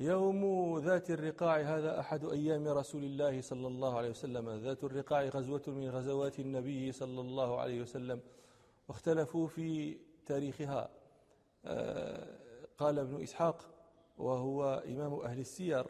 [0.00, 4.50] يوم ذات الرقاع هذا أحد أيام رسول الله صلى الله عليه وسلم.
[4.50, 8.20] ذات الرقاع غزوة من غزوات النبي صلى الله عليه وسلم.
[8.88, 10.90] واختلفوا في تاريخها.
[11.64, 12.38] آه،
[12.78, 13.68] قال ابن إسحاق
[14.18, 15.86] وهو إمام أهل السير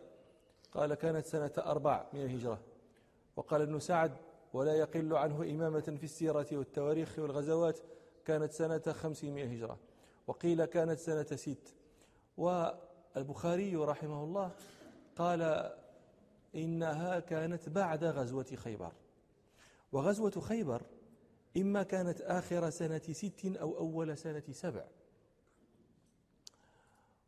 [0.72, 2.60] قال كانت سنة أربع من الهجرة.
[3.36, 4.12] وقال ابن سعد
[4.52, 7.78] ولا يقل عنه إمامة في السيرة والتواريخ والغزوات
[8.24, 9.78] كانت سنة خمس من الهجرة.
[10.26, 11.74] وقيل كانت سنة ست.
[13.16, 14.50] والبخاري رحمه الله
[15.16, 15.72] قال
[16.54, 18.92] إنها كانت بعد غزوة خيبر.
[19.92, 20.82] وغزوة خيبر
[21.56, 24.84] إما كانت آخر سنة ست أو أول سنة سبع.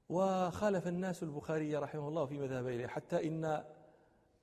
[0.08, 3.64] وخالف الناس البخاري رحمه الله في مذهب إليه حتى إن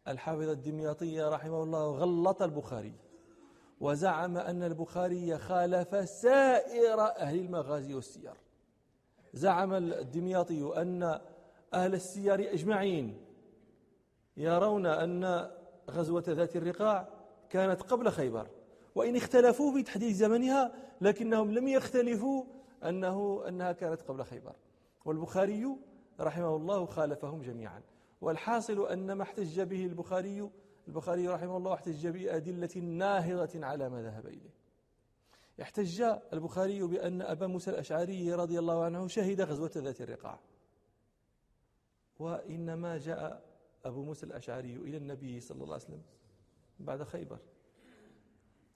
[0.08, 2.94] الحافظ الدمياطي رحمه الله غلط البخاري.
[3.80, 8.34] وزعم أن البخاري خالف سائر أهل المغازي والسير.
[9.34, 11.20] زعم الدمياطي أن
[11.74, 13.18] أهل السير أجمعين
[14.38, 15.52] يرون أن
[15.90, 17.10] غزوة ذات الرقاع
[17.50, 18.48] كانت قبل خيبر
[18.96, 22.44] وإن اختلفوا في تحديد زمنها لكنهم لم يختلفوا
[22.84, 24.56] أنه أنها كانت قبل خيبر.
[25.06, 25.78] والبخاري
[26.20, 27.82] رحمه الله خالفهم جميعا.
[28.22, 30.50] والحاصل أن ما احتج به البخاري
[30.88, 34.54] البخاري رحمه الله احتج بأدلة ناهضة على ما ذهب إليه.
[35.62, 36.02] احتج
[36.34, 40.40] البخاري بأن أبا موسى الأشعري رضي الله عنه شهد غزوة ذات الرقاع.
[42.20, 43.44] وإنما جاء
[43.86, 46.02] أبو موسى الأشعري إلى النبي صلى الله عليه وسلم
[46.80, 47.40] بعد خيبر.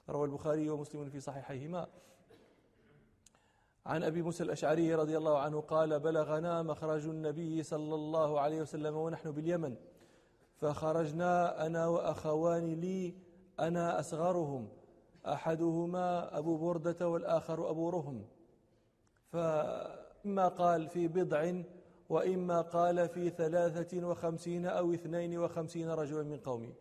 [0.10, 1.88] روى البخاري ومسلم في صحيحيهما.
[3.86, 8.96] عن أبي موسى الأشعري رضي الله عنه قال بلغنا مخرج النبي صلى الله عليه وسلم
[8.96, 9.76] ونحن باليمن
[10.56, 13.16] فخرجنا أنا وأخوان لي
[13.60, 14.70] أنا أصغرهم
[15.26, 18.28] أحدهما أبو بردة والآخر أبو رهم.
[19.28, 21.62] فاما قال في بضع
[22.12, 26.74] وإما قال في ثلاثة وخمسين أو اثنين وخمسين رجلا من قومي.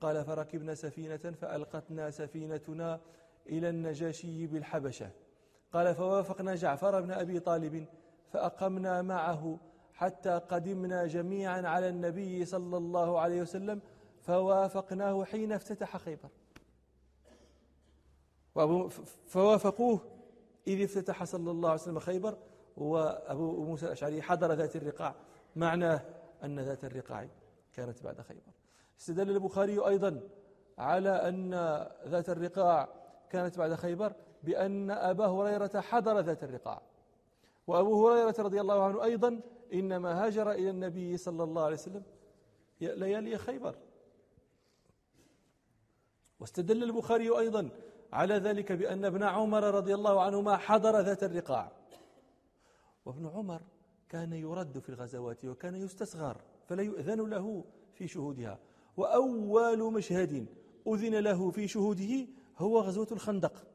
[0.00, 3.00] قال فركبنا سفينة فألقتنا سفينتنا
[3.48, 5.10] إلى النجاشي بالحبشة.
[5.72, 7.86] قال فوافقنا جعفر بن أبي طالب
[8.32, 9.58] فأقمنا معه
[9.92, 13.80] حتى قدمنا جميعا على النبي صلى الله عليه وسلم
[14.22, 16.28] فوافقناه حين افتتح خيبر.
[19.26, 20.00] فوافقوه
[20.66, 22.38] إذ افتتح صلى الله عليه وسلم خيبر
[22.76, 25.14] وأبو موسى الأشعري حضر ذات الرقاع.
[25.56, 26.02] معناه
[26.44, 27.28] أن ذات الرقاع
[27.72, 28.52] كانت بعد خيبر.
[29.00, 30.20] استدل البخاري أيضا
[30.78, 31.54] على أن
[32.06, 32.88] ذات الرقاع
[33.30, 34.12] كانت بعد خيبر
[34.42, 36.82] بأن أبا هريرة حضر ذات الرقاع.
[37.66, 39.40] وأبو هريرة رضي الله عنه أيضا
[39.72, 42.02] إنما هاجر إلى النبي صلى الله عليه وسلم
[42.80, 43.76] ليالي خيبر.
[46.40, 47.70] واستدل البخاري أيضا
[48.12, 51.72] على ذلك بأن ابن عمر رضي الله عنهما حضر ذات الرقاع.
[53.04, 53.62] وابن عمر
[54.08, 58.58] كان يرد في الغزوات وكان يستصغر فلا يؤذن له في شهودها.
[58.96, 60.46] وأول مشهد
[60.86, 62.26] أذن له في شهوده
[62.58, 63.66] هو غزوة الخندق.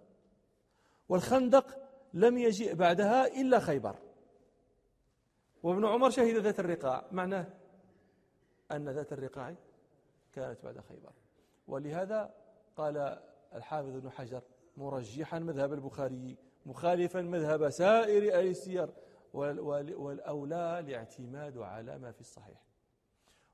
[1.09, 1.78] والخندق
[2.13, 3.95] لم يجيء بعدها إلا خيبر.
[5.63, 7.06] وابن عمر شهد ذات الرقاع.
[7.11, 7.47] معناه
[8.72, 9.56] أن ذات الرقاع
[10.34, 11.11] كانت بعد خيبر.
[11.67, 12.34] ولهذا
[12.75, 13.19] قال
[13.56, 14.41] الحافظ ابن حجر
[14.78, 18.90] مرجحا مذهب البخاري مخالفا مذهب سائر أهل السير
[19.34, 22.63] والأولى الاعتماد على ما في الصحيح.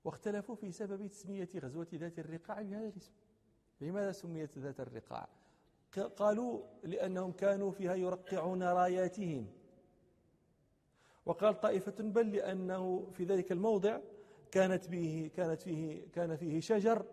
[0.03, 3.11] واختلفوا في سبب تسمية غزوة ذات الرقاع بهذا الاسم.
[3.81, 5.27] لماذا سميت ذات الرقاع؟
[6.17, 9.47] قالوا لأنهم كانوا فيها يرقعون راياتهم.
[11.25, 13.99] وقال طائفة بل لأنه في ذلك الموضع
[14.51, 17.05] كانت فيه كانت فيه كان فيه شجر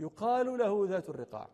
[0.00, 1.50] يقال له ذات الرقاع.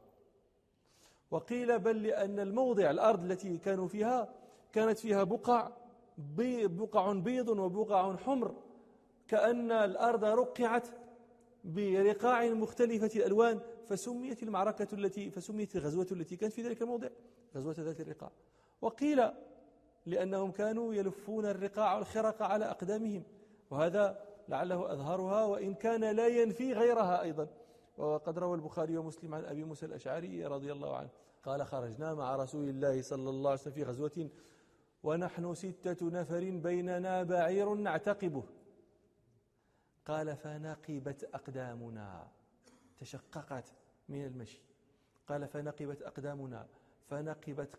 [1.31, 4.35] وقيل بل لأن الموضع الأرض التي كانوا فيها
[4.73, 5.73] كانت فيها بقع
[6.19, 8.55] بقع بيض وبقع حمر
[9.29, 10.89] كأن الأرض رقعت
[11.65, 17.09] برقاع مختلفة الألوان فسميت المعركة التي فسميت الغزوة التي كانت في ذلك الموضع
[17.57, 18.31] غزوة ذات الرقاع.
[18.81, 19.23] وقيل
[20.07, 23.23] لأنهم كانوا يلفون الرقاع والخرق على أقدامهم
[23.71, 27.49] وهذا لعله أظهرها وإن كان لا ينفي غيرها أيضا.
[27.99, 31.09] وقد روى البخاري ومسلم عن أبي موسى الأشعري رضي الله عنه
[31.45, 34.29] قال خرجنا مع رسول الله صلى الله عليه وسلم في غزوة
[35.03, 38.45] ونحن ستة نفر بيننا بعير نعتقبه.
[40.07, 42.29] قال فنقبت أقدامنا.
[42.99, 43.73] تشققت
[44.09, 44.63] من المشي.
[45.29, 46.67] قال فنقبت أقدامنا.
[47.09, 47.77] فنقبت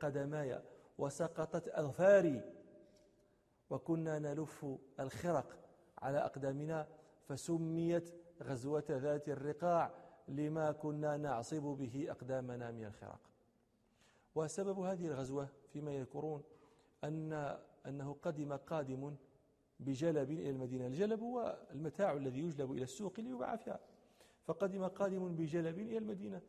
[0.00, 0.62] قدماي
[0.98, 2.42] وسقطت أظفاري.
[3.70, 4.66] وكنا نلف
[5.00, 5.58] الخرق
[5.98, 6.86] على أقدامنا
[7.28, 9.94] فسميت غزوة ذات الرقاع
[10.28, 13.20] لما كنا نعصب به أقدامنا من الخرق.
[14.34, 16.42] وسبب هذه الغزوة فيما يذكرون
[17.04, 19.16] أن أنه قدم قادم
[19.80, 20.86] بجلب إلى المدينة.
[20.86, 23.80] الجلب هو المتاع الذي يجلب إلى السوق ليباع فيها.
[24.44, 26.42] فقدم قادم بجلب إلى المدينة.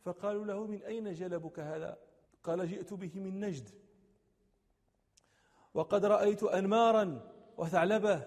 [0.00, 1.98] فقالوا له من أين جلبك هذا؟
[2.42, 3.68] قال جئت به من نجد.
[5.74, 8.26] وقد رأيت أنمارا وثعلبة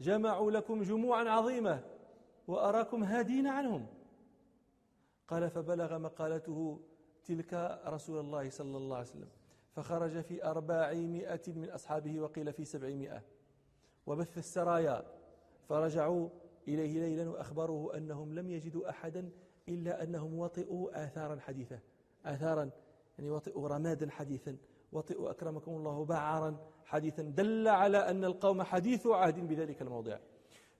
[0.00, 1.84] جمعوا لكم جموعا عظيمة
[2.48, 3.86] وأراكم هادين عنهم.
[5.28, 6.80] قال فبلغ مقالته
[7.24, 9.28] تلك رسول الله صلى الله عليه وسلم.
[9.70, 13.22] فخرج في أربعمائة من أصحابه وقيل في سبعمائة.
[14.06, 15.04] وبث السرايا
[15.68, 16.28] فرجعوا
[16.68, 19.30] إليه ليلا وأخبروه أنهم لم يجدوا أحدا
[19.68, 21.78] إلا أنهم وطئوا آثارا حديثة.
[22.24, 22.70] آثارا
[23.18, 24.56] يعني وطئوا رمادا حديثا.
[24.92, 27.22] وطئوا أكرمكم الله بعرا حديثا.
[27.22, 30.18] دل على أن القوم حديث عهد بذلك الموضع.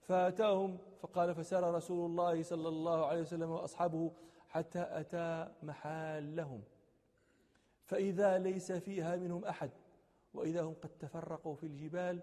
[0.01, 4.13] فأتاهم فقال فسار رسول الله صلى الله عليه وسلم وأصحابه
[4.49, 6.63] حتى أتى محالهم
[7.91, 9.71] فإذا ليس فيها منهم أحد
[10.35, 12.23] وإذا هم قد تفرقوا في الجبال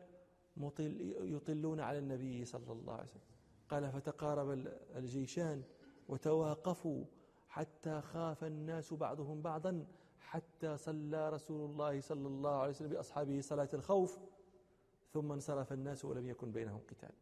[0.58, 3.22] مطل يطلون على النبي صلى الله عليه وسلم.
[3.70, 4.52] قال فتقارب
[4.96, 5.64] الجيشان
[6.08, 7.06] وتواقفوا
[7.48, 9.86] حتى خاف الناس بعضهم بعضا
[10.20, 14.20] حتى صلى رسول الله صلى الله عليه وسلم بأصحابه صلاة الخوف
[15.14, 17.14] ثم انصرف الناس ولم يكن بينهم قتال.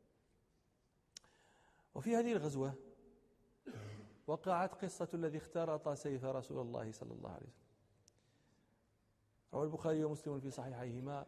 [1.95, 2.74] وفي هذه الغزوة
[4.27, 7.65] وقعت قصة الذي اخترط سيف رسول الله صلى الله عليه وسلم.
[9.53, 11.25] روى البخاري ومسلم في صحيحيهما.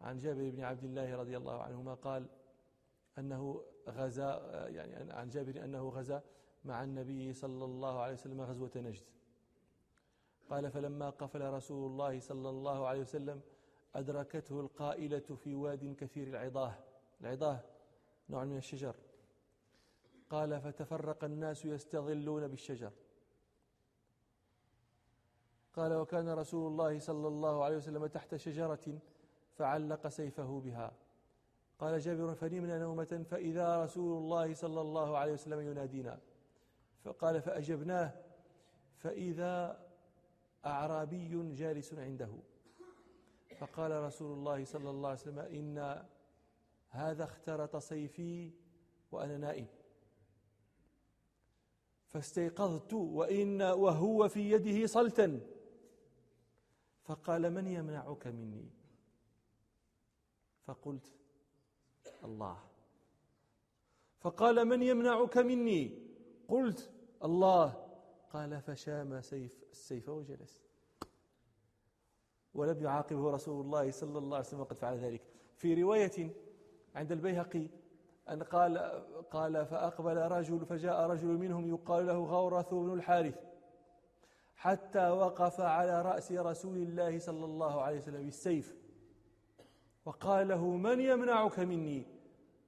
[0.00, 2.26] عن جابر بن عبد الله رضي الله عنهما قال
[3.18, 6.22] أنه غزا يعني عن جابر أنه غزا
[6.64, 9.04] مع النبي صلى الله عليه وسلم غزوة نجد.
[10.50, 13.40] قال فلما قفل رسول الله صلى الله عليه وسلم
[13.94, 16.74] أدركته القائلة في واد كثير العضاه.
[17.20, 17.60] العضاه
[18.30, 18.96] نوع من الشجر.
[20.30, 22.92] قال فتفرق الناس يستظلون بالشجر.
[25.78, 28.98] قال وكان رسول الله صلى الله عليه وسلم تحت شجرة
[29.52, 30.92] فعلق سيفه بها.
[31.78, 36.18] قال جابر فنمنا نومة فإذا رسول الله صلى الله عليه وسلم ينادينا.
[37.04, 38.12] فقال فأجبناه.
[38.96, 39.84] فإذا
[40.66, 42.30] أعرابي جالس عنده.
[43.58, 46.04] فقال رسول الله صلى الله عليه وسلم إن
[46.88, 48.52] هذا اخترط سيفي
[49.12, 49.66] وأنا نائم.
[52.06, 55.40] فاستيقظت وإن وهو في يده صلتا.
[57.08, 58.70] فقال من يمنعك مني؟
[60.64, 61.12] فقلت
[62.24, 62.58] الله.
[64.20, 66.08] فقال من يمنعك مني؟
[66.48, 66.90] قلت
[67.24, 67.84] الله.
[68.30, 70.62] قال فشام سيف السيف وجلس
[72.54, 75.22] ولم يعاقبه رسول الله صلى الله عليه وسلم وقد فعل ذلك.
[75.56, 76.34] في رواية
[76.94, 77.68] عند البيهقي
[78.28, 78.78] أن قال
[79.30, 83.38] قال فأقبل رجل فجاء رجل منهم يقال له غورث بن الحارث.
[84.58, 88.76] حتى وقف على رأس رسول الله صلى الله عليه وسلم بالسيف.
[90.04, 92.06] وقال له من يمنعك مني؟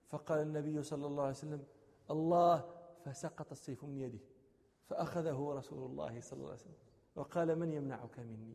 [0.09, 1.65] فقال النبي صلى الله عليه وسلم
[2.11, 2.75] الله.
[3.05, 4.19] فسقط السيف من يده
[4.89, 6.75] فأخذه رسول الله صلى الله عليه وسلم.
[7.17, 8.55] وقال من يمنعك مني؟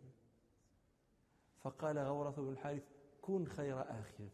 [1.59, 2.83] فقال غورث بن الحارث
[3.21, 4.27] كن خير آخذ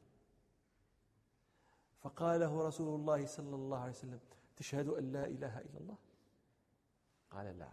[2.01, 4.19] فقاله رسول الله صلى الله عليه وسلم
[4.57, 5.98] تشهد أن لا إله إلا الله.
[7.31, 7.71] قال لا.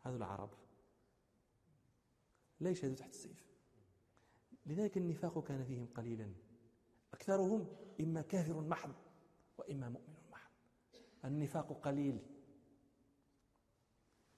[0.00, 0.50] هذا العرب.
[2.60, 3.46] لا يشهدوا تحت السيف.
[4.66, 6.32] لذلك النفاق كان فيهم قليلا.
[7.14, 7.66] أكثرهم
[8.00, 8.94] إما كافر محض
[9.58, 10.50] وإما مؤمن محض.
[11.24, 12.18] النفاق قليل.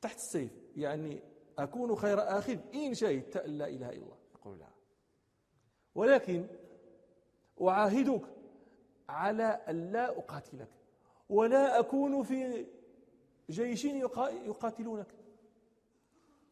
[0.00, 0.52] تحت السيف.
[0.76, 1.22] يعني
[1.58, 4.18] أكون خير آخذ إن شهدت أن لا إله إلا الله.
[4.34, 4.68] يقول لا.
[5.94, 6.46] ولكن
[7.62, 8.22] أعاهدك
[9.08, 10.70] على أن لا أقاتلك.
[11.28, 12.66] ولا أكون في
[13.50, 15.21] جيش يقاتلونك.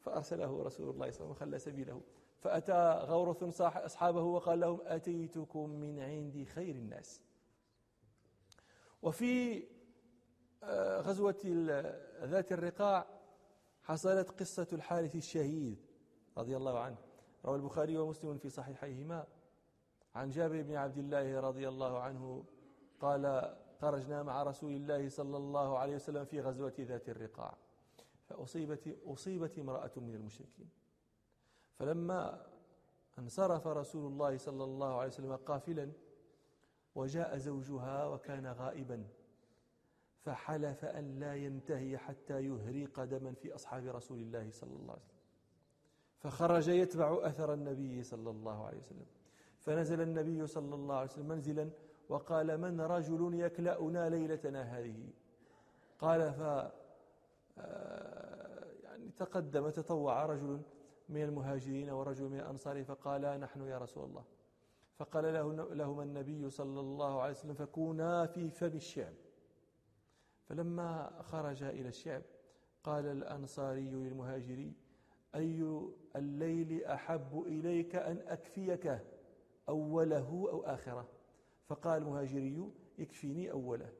[0.00, 2.02] فأرسله رسول الله صلى الله عليه وسلم وخلى سبيله.
[2.38, 7.21] فأتى غورث أصحابه وقال لهم أتيتكم من عند خير الناس.
[9.02, 9.64] وفي
[10.62, 11.40] آه، غزوة
[12.23, 13.07] ذات الرقاع
[13.83, 15.87] حصلت قصة الحارث الشهيد
[16.38, 16.97] رضي الله عنه.
[17.45, 19.26] روى البخاري ومسلم في صحيحيهما.
[20.14, 22.45] عن جابر بن عبد الله رضي الله عنه
[23.00, 27.57] قال خرجنا مع رسول الله صلى الله عليه وسلم في غزوة ذات الرقاع.
[28.31, 30.69] فأصيبت أصيبت امرأة من المشركين.
[31.79, 32.47] فلما
[33.19, 35.93] انصرف رسول الله صلى الله عليه وسلم قافلا
[36.95, 39.05] وجاء زوجها وكان غائبا
[40.21, 45.21] فحلف أن لا ينتهي حتى يهريق دما في أصحاب رسول الله صلى الله عليه وسلم.
[46.19, 49.07] فخرج يتبع أثر النبي صلى الله عليه وسلم.
[49.59, 51.71] فنزل النبي صلى الله عليه وسلم منزلا
[52.09, 55.11] وقال من رجل يكلأنا ليلتنا هذه؟
[55.99, 56.71] قال ف
[57.61, 58.00] آه،
[59.21, 60.62] تقدم تطوع رجل
[61.09, 64.25] من المهاجرين ورجل من الأنصار فقال نحن يا رسول الله.
[64.99, 69.15] فقال له لهما النبي صلى الله عليه وسلم فكونا في فم الشعب.
[70.47, 72.23] فلما خرج إلى الشعب
[72.85, 74.73] قال الأنصاري للمهاجري
[75.35, 75.81] أي
[76.17, 78.99] الليل أحب إليك أن أكفيك
[79.69, 81.09] أوله أو آخرة؟
[81.67, 83.93] فقال المهاجري يكفيني أوله.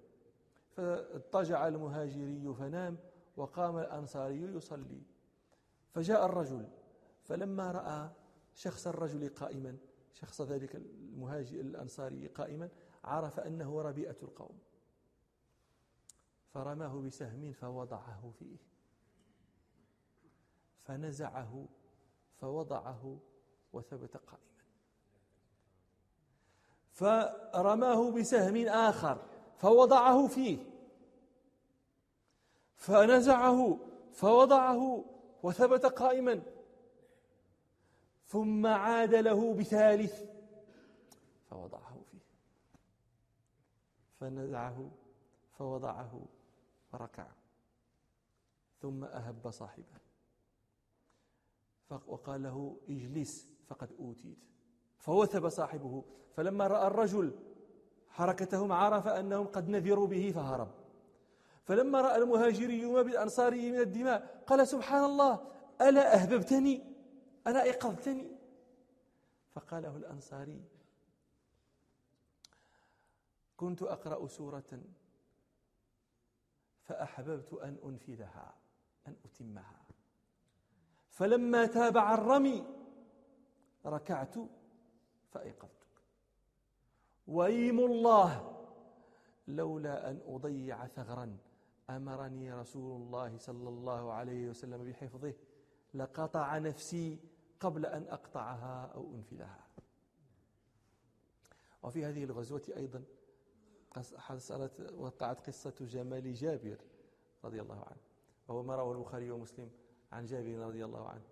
[0.71, 2.99] فاضطجع المهاجري فنام
[3.37, 5.03] وقام الأنصاري يصلي.
[5.95, 6.69] فجاء الرجل
[7.25, 8.11] فلما رأى
[8.55, 9.77] شخص الرجل قائما
[10.13, 12.69] شخص ذلك المهاجر الأنصاري قائما
[13.05, 14.59] عرف أنه ربيئة القوم.
[16.55, 18.57] فرماه بسهم فوضعه فيه.
[20.83, 21.69] فنزعه
[22.41, 23.19] فوضعه
[23.73, 24.51] وثبت قائما.
[26.93, 29.23] فرماه بسهم آخر
[29.59, 30.80] فوضعه فيه.
[32.81, 33.79] فنزعه
[34.13, 35.05] فوضعه
[35.43, 36.43] وثبت قائما.
[38.27, 40.25] ثم عاد له بثالث
[41.51, 42.19] فوضعه فيه.
[44.21, 44.91] فنزعه
[45.53, 46.27] فوضعه
[46.93, 47.27] فركع
[48.81, 50.01] ثم أهب صاحبه.
[52.07, 54.39] وقال له اجلس فقد أوتيت.
[54.99, 56.05] فوثب صاحبه.
[56.37, 57.39] فلما رأى الرجل
[58.09, 60.80] حركتهم عرف أنهم قد نذروا به فهرب.
[61.64, 65.50] فلما رأى المهاجري ما بالأنصاري من الدماء قال سبحان الله
[65.81, 66.85] ألا أهببتني؟
[67.47, 68.31] ألا أيقظتني؟
[69.50, 70.64] فقاله الأنصاري
[73.57, 74.81] كنت أقرأ سورة
[76.83, 78.55] فأحببت أن أنفذها
[79.09, 79.81] أن أتمها.
[81.11, 82.67] فلما تابع الرمي
[83.87, 84.35] ركعت
[85.31, 86.02] فأيقظتك
[87.26, 88.57] وأيم الله
[89.49, 91.38] لولا أن أضيع ثغرا.
[91.97, 95.35] أمرني رسول الله صلى الله عليه وسلم بحفظه
[95.95, 97.19] لقطع نفسي
[97.61, 99.67] قبل أن أقطعها أو أنفذها.
[101.83, 103.05] وفي هذه الغزوة أيضا
[104.17, 106.79] حصلت وقعت قصة جمال جابر
[107.45, 108.01] رضي الله عنه
[108.49, 109.71] وهو ما رواه البخاري ومسلم
[110.13, 111.25] عن جابر رضي الله عنه.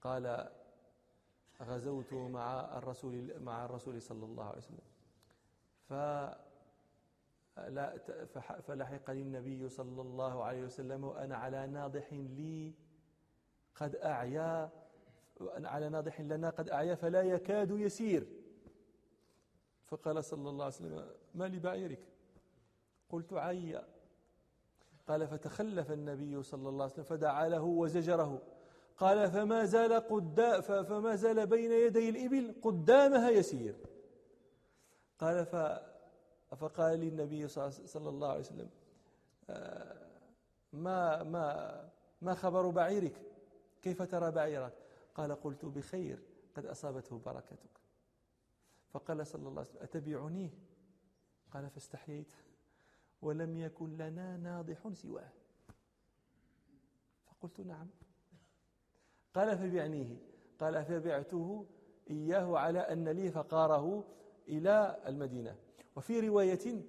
[0.00, 0.52] قال
[1.62, 4.88] غزوت مع الرسول مع الرسول صلى الله عليه وسلم.
[7.56, 7.98] فلا
[8.66, 12.74] فلحقني النبي صلى الله عليه وسلم وأنا على ناضح لي
[13.74, 14.70] قد أعيا
[15.64, 18.26] على ناضح لنا قد أعيا فلا يكاد يسير.
[19.84, 22.06] فقال صلى الله عليه وسلم ما لبعيرك
[23.08, 23.88] قلت عيا.
[25.06, 28.42] قال فتخلف النبي صلى الله عليه وسلم فدعا له وزجره.
[28.96, 33.76] قال فما زال قدا فما زال بين يدي الإبل قدامها يسير.
[35.18, 35.56] قال ف
[36.56, 38.70] فقال لي النبي صلى الله عليه وسلم
[39.50, 40.06] آه،
[40.72, 41.88] ما ما
[42.22, 43.22] ما خبر بعيرك؟
[43.82, 44.72] كيف ترى بعيرك؟
[45.14, 46.22] قال قلت بخير
[46.54, 47.80] قد أصابته بركتك.
[48.90, 50.50] فقال صلى الله عليه وسلم أتبعنيه
[51.50, 52.32] قال فاستحييت
[53.22, 55.32] ولم يكن لنا ناضح سواه.
[57.24, 57.88] فقلت نعم.
[59.34, 60.16] قال فبعنيه.
[60.60, 61.66] قال فبعته
[62.10, 64.04] إياه على أن لي فقاره
[64.48, 65.56] إلى المدينة.
[65.96, 66.84] وفي رواية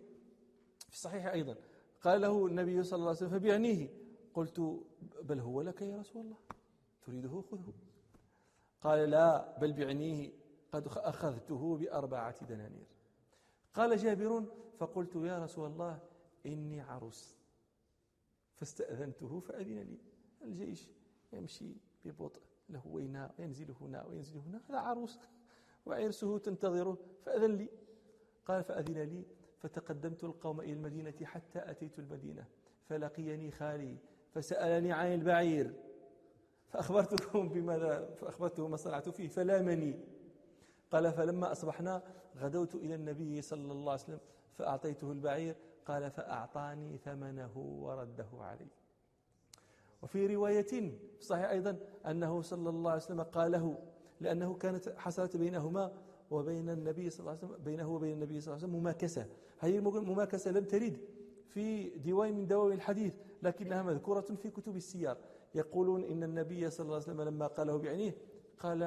[0.89, 1.55] في الصحيح أيضا
[2.01, 3.89] قال له النبي صلى الله عليه وسلم فبعنيه
[4.33, 4.83] قلت
[5.23, 6.37] بل هو لك يا رسول الله
[7.05, 7.73] تريده خذه.
[8.81, 10.31] قال لا بل بعنيه
[10.71, 12.87] قد أخذته بأربعة دنانير.
[13.73, 14.45] قال جابر
[14.77, 15.99] فقلت يا رسول الله
[16.45, 17.35] إني عروس
[18.55, 19.97] فاستأذنته فأذن لي
[20.41, 20.89] الجيش
[21.33, 25.19] يمشي ببطء له ويناء ينزل هنا وينزل هنا هذا عروس
[25.85, 27.69] وعرسه تنتظره فأذن لي.
[28.45, 29.25] قال فأذن لي
[29.59, 32.45] فتقدمت القوم إلى المدينة حتى أتيت المدينة.
[32.89, 33.97] فلقيني خالي
[34.33, 35.73] فسألني عن البعير
[36.67, 39.99] فأخبرتكم بماذا فأخبرته ما صنعت فيه فلامني.
[40.91, 42.03] قال فلما أصبحنا
[42.37, 44.19] غدوت إلى النبي صلى الله عليه وسلم
[44.53, 45.55] فأعطيته البعير.
[45.85, 48.67] قال فأعطاني ثمنه ورده علي
[50.01, 53.77] وفي رواية صحيح أيضا أنه صلى الله عليه وسلم قال له
[54.21, 55.91] لأنه كانت حصلت بينهما
[56.33, 59.27] وبين النبي صلى الله عليه وسلم بينه وبين النبي صلى الله عليه وسلم مماكسة.
[59.59, 60.97] هذه المماكسة لم ترد
[61.47, 63.13] في ديوان من دواوين الحديث
[63.43, 65.17] لكنها مذكورة في كتب السيار
[65.55, 68.15] يقولون إن النبي صلى الله عليه وسلم لما قاله بعينيه
[68.59, 68.81] قال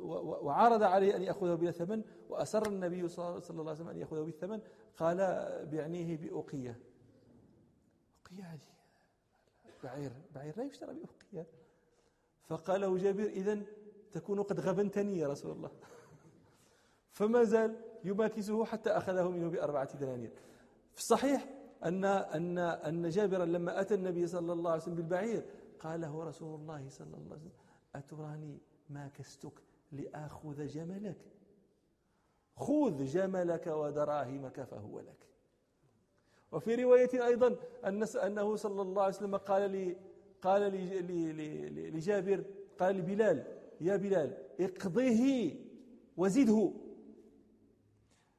[0.00, 4.60] وعرض عليه أن يأخذه بلا ثمن وأسر النبي صلى الله عليه وسلم أن يأخذه بالثمن
[4.96, 5.16] قال
[5.72, 6.78] بعنيه بأقية
[8.26, 8.60] أقية هذه.
[9.84, 11.46] بعير بعير لا يشترى بأقية
[12.48, 13.62] فقال له جابر إذا
[14.12, 15.70] تكون قد غبنتني يا رسول الله.
[17.16, 20.30] فما زال يماكسه حتى أخذه منه بأربعة دنانير.
[20.92, 21.48] في الصحيح
[21.84, 25.44] أن أن أن جابرا لما أتى النبي صلى الله عليه وسلم بالبعير
[25.80, 27.50] قال له رسول الله صلى الله عليه وسلم
[27.94, 28.58] أتراني
[28.90, 29.52] ماكستك
[29.92, 31.16] لآخذ جملك.
[32.56, 35.22] خذ جملك ودراهمك فهو لك.
[36.52, 37.56] وفي رواية أيضا
[38.26, 39.96] أنه صلى الله عليه وسلم قال لي
[40.42, 40.62] قال
[41.94, 42.44] لجابر
[42.78, 43.44] قال لبلال
[43.80, 44.30] يا بلال
[44.60, 45.52] اقضه
[46.16, 46.72] وزده.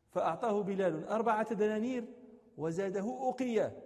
[0.10, 2.06] فأعطاه بلال أربعة دنانير
[2.58, 3.84] وزاده أقية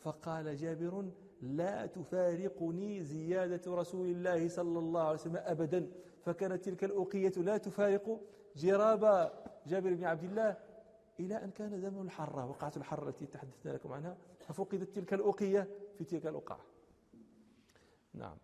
[0.00, 1.04] فقال جابر
[1.42, 5.90] لا تفارقني زيادة رسول الله صلى الله عليه وسلم أبدا.
[6.24, 8.20] فكانت تلك الأقية لا تفارق.
[8.56, 9.32] جراب
[9.66, 10.56] جابر بن عبد الله
[11.20, 14.16] إلى أن كان زمن الحرة وقعة الحرة التي تحدثنا لكم عنها.
[14.40, 16.60] ففقدت تلك الأقية في تلك الوقعة
[18.14, 18.36] نعم.